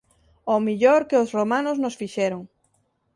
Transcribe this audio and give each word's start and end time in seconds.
O 0.53 0.55
mellor 0.65 1.01
que 1.09 1.19
os 1.23 1.33
romanos 1.37 1.77
nos 1.83 1.97
fixeron. 2.01 2.41